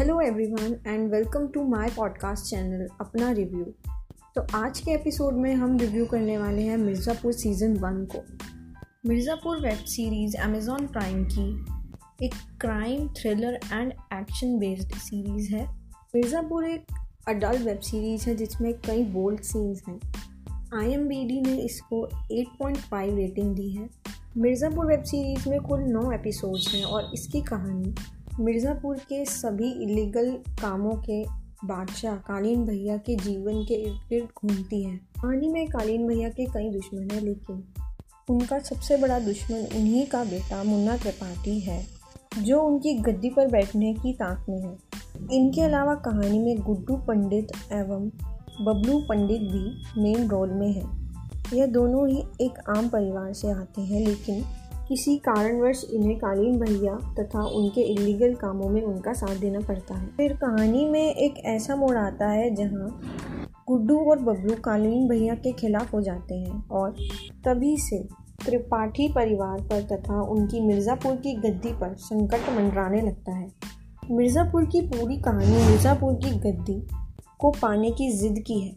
[0.00, 3.64] Hello everyone and welcome to my podcast channel अपना review
[4.34, 8.22] तो आज के एपिसोड में हम रिव्यू करने वाले हैं मिर्ज़ापुर सीज़न वन को।
[9.08, 11.66] Mirzapur web series Amazon Prime की
[12.26, 15.66] एक crime thriller and action based series है।
[16.14, 16.86] मिर्ज़ापुर एक
[17.28, 20.00] अडल्ट वेब सीरीज़ है जिसमें कई बोल्ड सीन्स हैं।
[20.74, 23.88] आई ने इसको 8.5 रेटिंग दी है।
[24.36, 27.94] मिर्ज़ापुर वेब सीरीज़ में कुल नौ एपिसोड्स हैं और इसकी कहानी
[28.30, 30.30] मिर्ज़ापुर के सभी इलीगल
[30.60, 31.22] कामों के
[31.66, 36.44] बादशाह कालीन भैया के जीवन के इर्द गिर्द घूमती है। कहानी में कालीन भैया के
[36.44, 37.62] कई दुश्मन हैं, लेकिन
[38.28, 41.84] उनका सबसे बड़ा दुश्मन उन्हीं का बेटा मुन्ना त्रिपाठी है,
[42.38, 44.76] जो उनकी गद्दी पर बैठने की ताक में है।
[45.32, 48.08] इनके अलावा कहानी में गुड्डू पंडित एवं
[48.60, 50.84] बबलू पंडित भी मेन रोल में है।
[51.54, 54.44] यह दोनों ही एक आम परिवार से आते हैं, लेकिन
[54.90, 60.06] किसी कारणवश इन्हें कालीन भैया तथा उनके इलीगल कामों में उनका साथ देना पड़ता है।
[60.16, 62.88] फिर कहानी में एक ऐसा मोड़ आता है जहाँ
[63.68, 66.96] गुड्डू और बबलू कालीन भैया के खिलाफ हो जाते हैं और
[67.44, 67.98] तभी से
[68.44, 73.48] त्रिपाठी परिवार पर तथा उनकी मिर्ज़ापुर की गद्दी पर संकट मंडराने लगता है।
[74.10, 76.80] मिर्ज़ापुर की पूरी कहानी मिर्ज़ापुर की गद्दी
[77.38, 78.74] को पाने की जिद की है,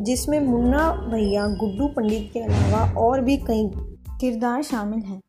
[0.00, 3.70] जिसमें मुन्ना भैया, गुड्डू पंडित के अलावा और भी कई
[4.20, 5.20] किरदार शामिल हैं।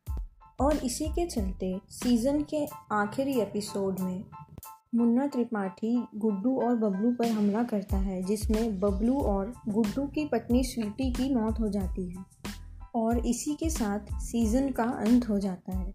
[0.60, 4.24] और इसी के चलते सीज़न के आखिरी एपिसोड में
[4.96, 10.64] मुन्ना त्रिपाठी गुड्डू और बबलू पर हमला करता है, जिसमें बबलू और गुड्डू की पत्नी
[10.64, 12.26] स्वीटी की मौत हो जाती है
[12.96, 15.94] और इसी के साथ सीज़न का अंत हो जाता है।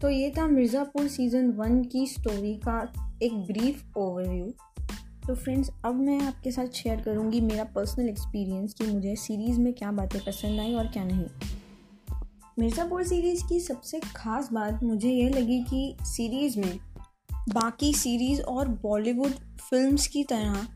[0.00, 2.80] तो ये था मिर्ज़ापुर सीज़न वन की स्टोरी का
[3.22, 4.52] एक ब्रीफ ओवरव्यू
[5.26, 9.72] तो फ्रेंड्स अब मैं आपके साथ शेयर करूँगी मेरा पर्सनल एक्सपीरियंस कि मुझे सीरीज़ में
[9.72, 11.55] क्या बातें पसंद आई और क्या नहीं।
[12.58, 16.78] मिर्ज़ापुर सीरीज़ की सबसे ख़ास बात मुझे यह लगी कि सीरीज़ में
[17.54, 20.66] बाकी सीरीज़ और बॉलीवुड फिल्म्स की तरह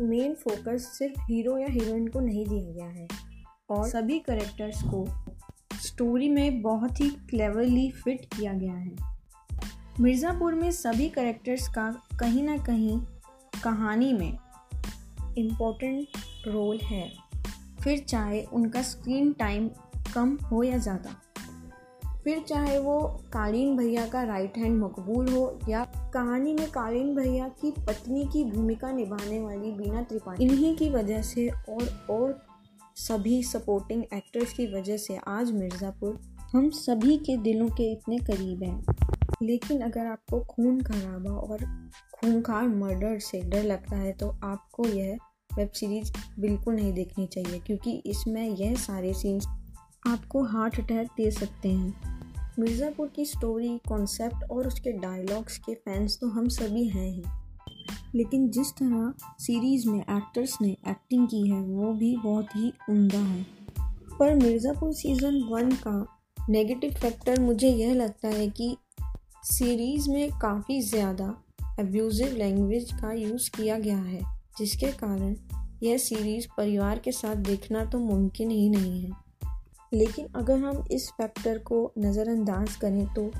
[0.00, 3.06] मेन फोकस सिर्फ़ हीरो या हीरोइन को नहीं दिया गया है
[3.70, 5.04] और सभी करेक्टर्स को
[5.82, 8.96] स्टोरी में बहुत ही क्लेवरली फिट किया गया है।
[10.00, 12.98] मिर्ज़ापुर में सभी करेक्टर्स का कहीं ना कहीं
[13.64, 14.38] कहानी में
[15.38, 16.06] इम्पोर्टेंट
[16.46, 17.12] रोल है।
[17.84, 19.70] फिर चाहे उनका स्क्रीन टाइम
[20.12, 21.16] कम हो या ज़्यादा।
[22.24, 22.98] फिर चाहे वो
[23.32, 25.84] कालीन भैया का राइट हैंड मकबूल हो या
[26.14, 31.22] कहानी में कालीन भैया की पत्नी की भूमिका निभाने वाली बीना त्रिपाठी। इन्हीं की वजह
[31.22, 32.38] से और और
[32.98, 36.18] सभी सपोर्टिंग एक्टर्स की वजह से आज मिर्ज़ापुर
[36.52, 38.96] हम सभी के दिलों के इतने करीब हैं।
[39.42, 41.64] लेकिन अगर आपको खून खराबा और
[42.14, 45.16] खूनखार मर्डर से डर लगता है तो आपको यह
[45.50, 49.46] वेब सीरीज़ बिल्कुल नहीं देखनी चाहिए, क्योंकि इसमें यह सारे सीन्स
[50.06, 52.18] आपको हार्ट अटैक दे सकते हैं।
[52.58, 57.22] मिर्ज़ापुर की स्टोरी कॉन्सेप्ट और उसके डायलॉग्स के फैंस तो हम सभी हैं ही।
[58.14, 63.18] लेकिन जिस तरह सीरीज़ में एक्टर्स ने एक्टिंग की है, वो भी बहुत ही उम्दा
[63.18, 63.46] है।
[64.18, 66.18] पर मिर्ज़ापुर सीज़न वन का
[66.50, 68.76] नेगेटिव फैक्टर मुझे यह लगता है कि
[69.44, 71.34] सीरीज़ में काफ़ी ज़्यादा
[71.80, 74.20] एब्यूज़िव लैंग्वेज का यूज़ किया गया है,
[74.58, 75.36] जिसके कारण
[75.82, 79.29] यह सीरीज़ परिवार के साथ देखना तो मुमकिन ही नहीं है।
[79.92, 83.30] लेकिन अगर हम इस फैक्टर को नज़रअंदाज करें तो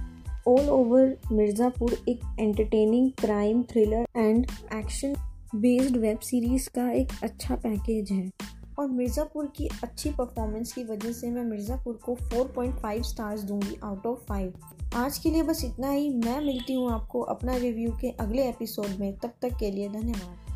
[0.49, 5.15] ऑल ओवर मिर्ज़ापुर एक entertaining crime thriller and action
[5.57, 8.31] based web series का एक अच्छा पैकेज है।
[8.79, 14.07] और मिर्ज़ापुर की अच्छी परफॉर्मेंस की वजह से मैं मिर्ज़ापुर को 4.5 स्टार्स दूँगी आउट
[14.07, 18.11] ऑफ़ 5 आज के लिए बस इतना ही। मैं मिलती हूँ आपको अपना रिव्यू के
[18.21, 20.50] अगले एपिसोड में। तब तक के लिए धन्यवाद।